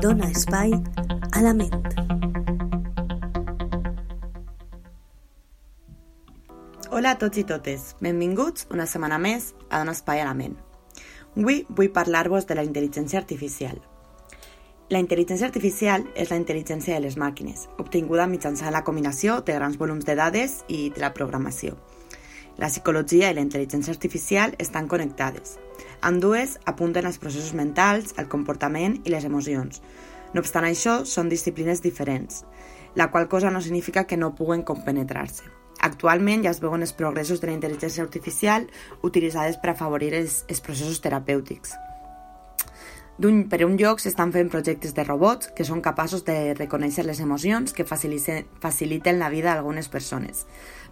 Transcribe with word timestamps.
dona 0.00 0.28
espai 0.28 0.72
a 1.32 1.40
la 1.40 1.54
ment. 1.54 1.72
Hola 6.90 7.14
a 7.14 7.18
tots 7.18 7.40
i 7.40 7.44
totes, 7.48 7.94
benvinguts 8.04 8.68
una 8.72 8.84
setmana 8.86 9.16
més 9.18 9.54
a 9.70 9.80
Dona 9.80 9.94
Espai 9.96 10.20
a 10.20 10.28
la 10.28 10.34
Ment. 10.36 10.56
Avui 11.36 11.62
vull 11.68 11.90
parlar-vos 11.96 12.46
de 12.48 12.58
la 12.58 12.64
intel·ligència 12.66 13.20
artificial. 13.20 13.80
La 14.92 15.00
intel·ligència 15.00 15.48
artificial 15.48 16.04
és 16.14 16.30
la 16.30 16.38
intel·ligència 16.40 16.94
de 16.94 17.04
les 17.06 17.16
màquines, 17.16 17.66
obtinguda 17.80 18.28
mitjançant 18.28 18.72
la 18.76 18.84
combinació 18.84 19.40
de 19.40 19.56
grans 19.56 19.80
volums 19.80 20.04
de 20.04 20.14
dades 20.14 20.60
i 20.68 20.90
de 20.90 21.00
la 21.00 21.14
programació. 21.16 21.76
La 22.56 22.70
psicologia 22.72 23.28
i 23.30 23.36
la 23.36 23.42
intel·ligència 23.44 23.92
artificial 23.92 24.54
estan 24.62 24.88
connectades. 24.88 25.58
Ambdues 26.00 26.56
apunten 26.64 27.04
als 27.04 27.18
processos 27.20 27.52
mentals, 27.52 28.14
al 28.16 28.30
comportament 28.32 29.00
i 29.04 29.12
les 29.12 29.26
emocions. 29.28 29.82
No 30.32 30.40
obstant 30.40 30.64
això, 30.68 31.02
són 31.04 31.28
disciplines 31.28 31.82
diferents, 31.84 32.44
la 32.96 33.10
qual 33.12 33.28
cosa 33.28 33.50
no 33.52 33.60
significa 33.60 34.06
que 34.08 34.16
no 34.16 34.34
puguen 34.34 34.64
compenetrar-se. 34.64 35.44
Actualment 35.84 36.42
ja 36.46 36.54
es 36.54 36.62
veuen 36.64 36.80
els 36.80 36.94
progressos 36.96 37.42
de 37.42 37.50
la 37.50 37.56
intel·ligència 37.56 38.04
artificial 38.04 38.64
utilitzades 39.04 39.60
per 39.60 39.74
afavorir 39.74 40.14
els, 40.16 40.44
els 40.48 40.64
processos 40.64 41.02
terapèutics. 41.04 41.76
Per 43.16 43.64
un 43.64 43.78
lloc 43.80 44.02
s'estan 44.02 44.28
fent 44.28 44.50
projectes 44.52 44.92
de 44.92 45.02
robots 45.06 45.48
que 45.56 45.64
són 45.64 45.80
capaços 45.80 46.20
de 46.26 46.52
reconèixer 46.52 47.00
les 47.06 47.22
emocions 47.24 47.72
que 47.72 47.86
faciliten, 47.88 49.18
la 49.18 49.30
vida 49.32 49.54
d'algunes 49.54 49.88
persones. 49.88 50.42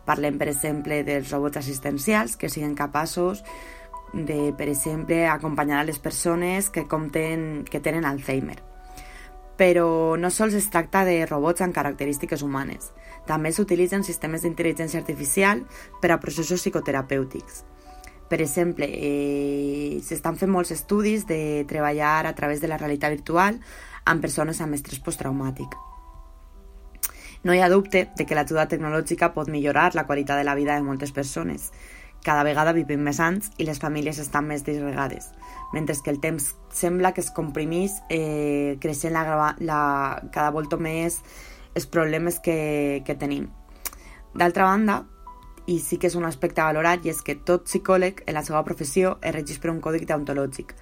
Parlem, 0.08 0.38
per 0.40 0.48
exemple, 0.48 1.02
dels 1.04 1.28
robots 1.28 1.60
assistencials 1.60 2.38
que 2.40 2.48
siguin 2.48 2.72
capaços 2.78 3.42
de, 4.14 4.54
per 4.56 4.70
exemple, 4.72 5.26
acompanyar 5.28 5.82
a 5.82 5.84
les 5.84 6.00
persones 6.00 6.70
que, 6.72 6.86
compten, 6.88 7.66
que 7.68 7.82
tenen 7.84 8.08
Alzheimer. 8.08 8.56
Però 9.60 10.16
no 10.16 10.32
sols 10.32 10.56
es 10.56 10.70
tracta 10.72 11.04
de 11.04 11.26
robots 11.28 11.60
amb 11.60 11.76
característiques 11.76 12.40
humanes. 12.40 12.88
També 13.28 13.52
s'utilitzen 13.52 14.00
sistemes 14.00 14.48
d'intel·ligència 14.48 15.04
artificial 15.04 15.60
per 16.00 16.14
a 16.16 16.20
processos 16.24 16.64
psicoterapèutics. 16.64 17.66
Per 18.28 18.40
exemple, 18.40 18.88
eh, 18.88 19.83
s'estan 20.04 20.36
fent 20.36 20.52
molts 20.52 20.74
estudis 20.74 21.24
de 21.26 21.64
treballar 21.68 22.26
a 22.28 22.34
través 22.36 22.60
de 22.60 22.68
la 22.68 22.78
realitat 22.78 23.16
virtual 23.16 23.58
amb 24.04 24.20
persones 24.20 24.60
amb 24.60 24.76
estrès 24.76 25.00
posttraumàtic. 25.00 25.74
No 27.44 27.52
hi 27.52 27.60
ha 27.60 27.68
dubte 27.68 28.06
de 28.16 28.24
que 28.24 28.36
l'ajuda 28.36 28.68
tecnològica 28.68 29.34
pot 29.34 29.50
millorar 29.52 29.90
la 29.94 30.06
qualitat 30.08 30.40
de 30.40 30.46
la 30.48 30.54
vida 30.56 30.76
de 30.76 30.84
moltes 30.84 31.12
persones. 31.12 31.72
Cada 32.24 32.44
vegada 32.46 32.72
vivim 32.72 33.02
més 33.04 33.20
anys 33.20 33.50
i 33.60 33.66
les 33.68 33.80
famílies 33.82 34.18
estan 34.22 34.46
més 34.48 34.64
disgregades, 34.64 35.26
mentre 35.74 35.96
que 36.00 36.08
el 36.08 36.22
temps 36.22 36.54
sembla 36.72 37.12
que 37.12 37.20
es 37.20 37.28
comprimís 37.36 37.98
eh, 38.08 38.78
creixent 38.80 39.12
la, 39.12 39.52
la, 39.60 39.80
cada 40.32 40.48
volta 40.56 40.80
més 40.80 41.20
els 41.74 41.84
problemes 41.84 42.40
que, 42.40 43.02
que 43.04 43.18
tenim. 43.20 43.50
D'altra 44.32 44.64
banda, 44.70 45.02
i 45.66 45.78
sí 45.80 45.98
que 45.98 46.08
és 46.10 46.16
un 46.18 46.26
aspecte 46.28 46.60
a 46.60 46.68
valorar, 46.68 46.98
i 47.04 47.10
és 47.12 47.22
que 47.24 47.36
tot 47.36 47.64
psicòleg 47.68 48.22
en 48.26 48.36
la 48.36 48.44
seva 48.44 48.64
professió 48.64 49.16
es 49.22 49.58
per 49.58 49.70
un 49.70 49.80
còdic 49.80 50.06
deontològic. 50.08 50.74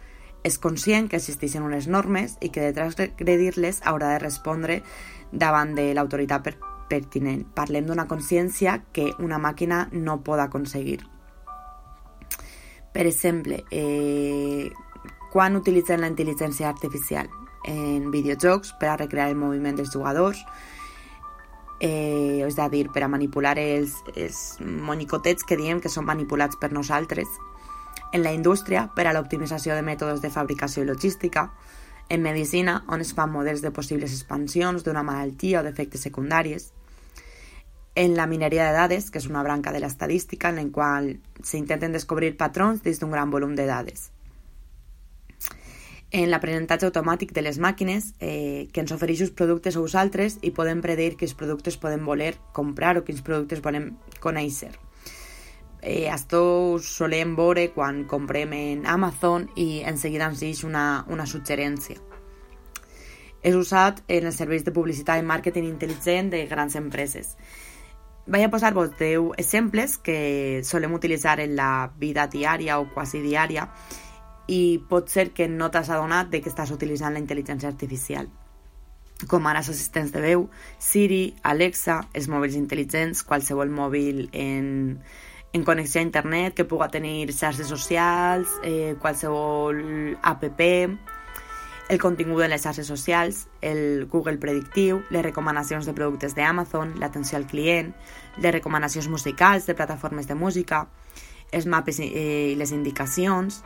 És 0.42 0.58
conscient 0.58 1.08
que 1.08 1.16
existeixen 1.16 1.62
unes 1.62 1.86
normes 1.86 2.36
i 2.40 2.50
que 2.50 2.60
de 2.60 2.72
transgredir-les 2.74 3.80
haurà 3.86 4.14
de 4.14 4.18
respondre 4.18 4.82
davant 5.30 5.74
de 5.74 5.92
l'autoritat 5.94 6.42
per 6.42 6.56
pertinent. 6.90 7.44
Parlem 7.54 7.86
d'una 7.86 8.08
consciència 8.10 8.80
que 8.92 9.12
una 9.18 9.38
màquina 9.38 9.86
no 9.92 10.18
pot 10.26 10.42
aconseguir. 10.42 11.00
Per 12.92 13.06
exemple, 13.06 13.62
eh, 13.70 14.70
quan 15.32 15.56
utilitzen 15.56 16.02
la 16.02 16.10
intel·ligència 16.12 16.68
artificial? 16.68 17.30
En 17.64 18.10
videojocs 18.10 18.74
per 18.80 18.90
a 18.90 18.98
recrear 18.98 19.30
el 19.30 19.38
moviment 19.38 19.78
dels 19.78 19.92
jugadors, 19.94 20.42
eh, 21.82 22.46
és 22.46 22.58
a 22.58 22.68
dir, 22.70 22.86
per 22.94 23.02
a 23.02 23.10
manipular 23.10 23.56
els, 23.58 23.98
els 24.14 24.38
monicotets 24.62 25.42
que 25.42 25.58
diem 25.58 25.82
que 25.82 25.90
són 25.90 26.06
manipulats 26.06 26.56
per 26.56 26.70
nosaltres, 26.72 27.26
en 28.12 28.22
la 28.22 28.32
indústria 28.32 28.86
per 28.94 29.08
a 29.08 29.14
l'optimització 29.16 29.74
de 29.74 29.82
mètodes 29.82 30.22
de 30.22 30.30
fabricació 30.30 30.84
i 30.84 30.86
logística, 30.86 31.50
en 32.08 32.22
medicina, 32.22 32.84
on 32.88 33.02
es 33.02 33.12
fan 33.16 33.32
models 33.32 33.62
de 33.64 33.72
possibles 33.74 34.14
expansions 34.14 34.86
d'una 34.86 35.02
malaltia 35.02 35.60
o 35.60 35.66
d'efectes 35.66 36.06
secundaris, 36.06 36.70
en 37.94 38.16
la 38.16 38.26
mineria 38.26 38.66
de 38.68 38.78
dades, 38.78 39.10
que 39.10 39.18
és 39.18 39.28
una 39.28 39.42
branca 39.42 39.72
de 39.72 39.80
l'estadística 39.82 40.48
en 40.48 40.60
la 40.60 40.66
qual 40.72 41.10
s'intenten 41.42 41.92
descobrir 41.92 42.36
patrons 42.38 42.82
dins 42.84 43.00
d'un 43.00 43.10
gran 43.12 43.30
volum 43.30 43.56
de 43.56 43.66
dades. 43.66 44.10
En 46.12 46.28
l'aprenentatge 46.28 46.84
automàtic 46.90 47.30
de 47.32 47.40
les 47.40 47.56
màquines, 47.56 48.10
eh, 48.20 48.68
que 48.68 48.82
ens 48.82 48.92
ofereix 48.92 49.22
uns 49.24 49.30
productes 49.32 49.78
o 49.78 49.82
uns 49.86 49.94
altres 49.96 50.36
i 50.44 50.50
podem 50.52 50.82
predir 50.84 51.14
quins 51.16 51.32
productes 51.32 51.78
podem 51.80 52.04
voler 52.04 52.34
comprar 52.52 52.98
o 52.98 53.04
quins 53.06 53.22
productes 53.24 53.62
volem 53.64 53.94
conèixer. 54.20 54.74
Eh, 55.80 56.10
això 56.12 56.42
ho 56.42 56.76
solem 56.78 57.32
veure 57.34 57.70
quan 57.72 58.04
comprem 58.04 58.52
en 58.52 58.84
Amazon 58.86 59.48
i 59.56 59.80
en 59.88 59.96
seguida 59.96 60.28
ens 60.28 60.44
deixa 60.44 60.68
una, 60.68 61.06
una 61.08 61.24
suggerència. 61.24 61.96
És 63.42 63.56
usat 63.56 64.04
en 64.06 64.28
els 64.28 64.36
serveis 64.36 64.68
de 64.68 64.76
publicitat 64.76 65.18
i 65.18 65.26
màrqueting 65.26 65.64
intel·ligent 65.64 66.28
de 66.30 66.44
grans 66.46 66.76
empreses. 66.76 67.38
Vaig 68.28 68.44
a 68.44 68.52
posar-vos 68.52 68.92
10 69.00 69.32
exemples 69.40 69.96
que 69.96 70.60
solem 70.62 70.92
utilitzar 70.92 71.40
en 71.40 71.56
la 71.56 71.90
vida 71.98 72.28
diària 72.28 72.78
o 72.78 72.90
quasi 72.92 73.24
diària 73.24 73.70
i 74.48 74.82
pot 74.88 75.10
ser 75.10 75.30
que 75.36 75.48
no 75.48 75.70
t'has 75.70 75.90
adonat 75.90 76.30
de 76.30 76.40
que 76.42 76.50
estàs 76.50 76.72
utilitzant 76.74 77.14
la 77.14 77.22
intel·ligència 77.22 77.70
artificial. 77.70 78.28
Com 79.30 79.46
ara 79.46 79.60
els 79.62 79.70
assistents 79.70 80.10
de 80.10 80.20
veu, 80.22 80.48
Siri, 80.82 81.34
Alexa, 81.46 82.00
els 82.12 82.26
mòbils 82.28 82.58
intel·ligents, 82.58 83.22
qualsevol 83.22 83.70
mòbil 83.70 84.26
en, 84.32 84.98
en 85.52 85.64
connexió 85.64 86.00
a 86.00 86.08
internet 86.08 86.56
que 86.58 86.66
puga 86.66 86.90
tenir 86.90 87.30
xarxes 87.30 87.70
socials, 87.70 88.50
eh, 88.64 88.96
qualsevol 88.98 90.16
app, 90.22 90.44
el 91.92 91.98
contingut 92.00 92.40
de 92.40 92.48
les 92.48 92.62
xarxes 92.62 92.86
socials, 92.86 93.46
el 93.60 94.06
Google 94.08 94.38
predictiu, 94.40 95.02
les 95.10 95.22
recomanacions 95.22 95.84
de 95.84 95.92
productes 95.92 96.34
d'Amazon, 96.34 96.94
l'atenció 96.98 97.36
al 97.36 97.46
client, 97.46 97.92
les 98.38 98.54
recomanacions 98.54 99.10
musicals 99.12 99.66
de 99.66 99.74
plataformes 99.74 100.26
de 100.26 100.34
música, 100.34 100.86
els 101.52 101.66
mapes 101.66 102.00
eh, 102.00 102.54
i 102.54 102.56
les 102.56 102.72
indicacions, 102.72 103.60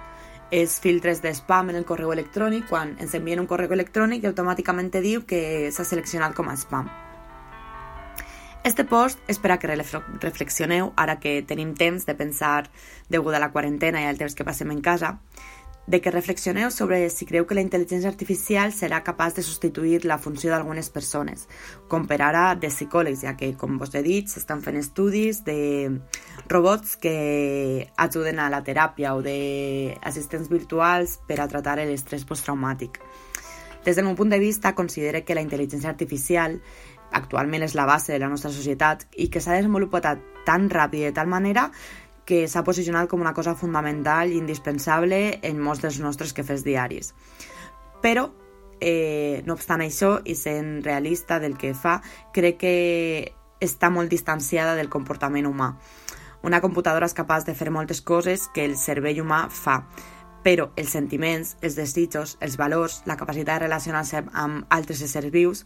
els 0.51 0.79
filtres 0.81 1.23
de 1.23 1.33
spam 1.35 1.71
en 1.71 1.81
el 1.81 1.85
correu 1.85 2.13
electrònic 2.15 2.69
quan 2.71 2.95
ens 3.03 3.15
envien 3.19 3.41
un 3.43 3.49
correu 3.51 3.73
electrònic 3.75 4.23
i 4.23 4.31
automàticament 4.31 4.93
diu 5.03 5.27
que 5.27 5.73
s'ha 5.73 5.85
seleccionat 5.85 6.37
com 6.37 6.49
a 6.49 6.57
spam. 6.57 6.89
Este 8.67 8.83
post 8.83 9.21
és 9.31 9.39
per 9.39 9.53
a 9.53 9.59
que 9.63 9.69
reflexioneu, 9.71 10.93
ara 10.97 11.21
que 11.23 11.43
tenim 11.47 11.75
temps 11.79 12.07
de 12.07 12.15
pensar 12.19 12.69
degut 13.09 13.35
a 13.35 13.39
la 13.39 13.53
quarantena 13.55 14.03
i 14.03 14.07
al 14.07 14.19
temps 14.19 14.35
que 14.35 14.45
passem 14.45 14.71
en 14.75 14.81
casa, 14.83 15.21
de 15.87 16.01
que 16.01 16.11
reflexioneu 16.11 16.71
sobre 16.71 17.09
si 17.11 17.27
creu 17.27 17.47
que 17.47 17.55
la 17.55 17.63
intel·ligència 17.63 18.11
artificial 18.11 18.73
serà 18.75 19.03
capaç 19.07 19.37
de 19.37 19.45
substituir 19.47 20.05
la 20.05 20.19
funció 20.19 20.51
d'algunes 20.51 20.91
persones, 20.91 21.47
com 21.89 22.09
per 22.11 22.19
ara 22.27 22.57
de 22.59 22.71
psicòlegs, 22.73 23.23
ja 23.23 23.37
que, 23.39 23.53
com 23.55 23.79
vos 23.79 23.95
he 23.95 24.03
dit, 24.03 24.27
s'estan 24.27 24.65
fent 24.65 24.81
estudis 24.81 25.45
de 25.47 26.01
robots 26.51 26.97
que 26.99 27.87
ajuden 27.97 28.43
a 28.43 28.51
la 28.51 28.65
teràpia 28.67 29.15
o 29.15 29.23
d'assistents 29.23 30.51
virtuals 30.51 31.21
per 31.29 31.39
a 31.41 31.49
tratar 31.49 31.79
l'estrès 31.85 32.27
posttraumàtic. 32.27 32.99
Des 33.87 33.95
del 33.95 34.05
meu 34.09 34.17
punt 34.19 34.33
de 34.35 34.43
vista, 34.43 34.75
considero 34.75 35.23
que 35.23 35.35
la 35.39 35.45
intel·ligència 35.47 35.93
artificial 35.93 36.59
actualment 37.15 37.63
és 37.63 37.77
la 37.79 37.87
base 37.87 38.13
de 38.13 38.19
la 38.19 38.29
nostra 38.29 38.51
societat 38.51 39.07
i 39.15 39.29
que 39.31 39.39
s'ha 39.41 39.55
desenvolupat 39.55 40.19
tan 40.47 40.67
ràpid 40.71 41.05
i 41.05 41.07
de 41.07 41.15
tal 41.15 41.31
manera 41.31 41.71
que 42.27 42.45
s'ha 42.51 42.65
posicionat 42.67 43.09
com 43.09 43.23
una 43.23 43.33
cosa 43.33 43.55
fundamental 43.55 44.33
i 44.33 44.41
indispensable 44.41 45.39
en 45.47 45.63
molts 45.63 45.85
dels 45.85 46.01
nostres 46.03 46.35
quefers 46.35 46.67
diaris. 46.67 47.15
Però, 48.03 48.27
eh, 48.81 49.43
no 49.47 49.55
obstant 49.55 49.81
això, 49.81 50.21
i 50.25 50.35
sent 50.35 50.83
realista 50.85 51.39
del 51.41 51.57
que 51.57 51.73
fa, 51.73 52.01
crec 52.35 52.59
que 52.59 52.75
està 53.63 53.89
molt 53.91 54.11
distanciada 54.11 54.75
del 54.75 54.91
comportament 54.91 55.47
humà. 55.47 55.77
Una 56.43 56.61
computadora 56.61 57.07
és 57.07 57.15
capaç 57.15 57.47
de 57.47 57.55
fer 57.55 57.71
moltes 57.71 58.03
coses 58.03 58.51
que 58.53 58.67
el 58.67 58.77
cervell 58.77 59.23
humà 59.23 59.47
fa, 59.49 59.85
però 60.45 60.71
els 60.77 60.91
sentiments, 60.91 61.57
els 61.63 61.79
desitjos, 61.79 62.37
els 62.41 62.59
valors, 62.59 63.03
la 63.07 63.17
capacitat 63.17 63.57
de 63.57 63.67
relacionar-se 63.67 64.25
amb 64.33 64.67
altres 64.69 65.03
éssers 65.03 65.33
vius 65.33 65.65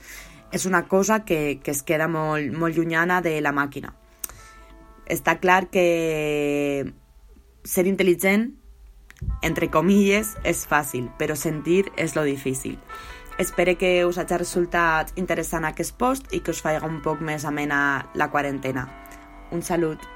és 0.53 0.65
una 0.67 0.87
cosa 0.89 1.25
que, 1.25 1.61
que 1.63 1.73
es 1.73 1.83
queda 1.83 2.09
molt, 2.09 2.53
molt 2.53 2.77
llunyana 2.77 3.21
de 3.21 3.41
la 3.41 3.53
màquina 3.53 4.00
està 5.11 5.37
clar 5.43 5.67
que 5.75 6.93
ser 7.65 7.87
intel·ligent, 7.91 8.51
entre 9.45 9.69
comilles, 9.69 10.37
és 10.49 10.63
fàcil, 10.69 11.11
però 11.21 11.37
sentir 11.37 11.85
és 12.01 12.17
lo 12.17 12.25
difícil. 12.25 12.79
Espero 13.41 13.77
que 13.81 14.05
us 14.05 14.19
hagi 14.21 14.37
resultat 14.37 15.13
interessant 15.21 15.65
aquest 15.69 15.97
post 16.01 16.33
i 16.37 16.43
que 16.45 16.53
us 16.53 16.63
faci 16.65 16.83
un 16.85 17.01
poc 17.05 17.23
més 17.25 17.49
amena 17.49 17.83
la 18.15 18.31
quarantena. 18.33 18.89
Un 19.51 19.63
salut! 19.65 20.11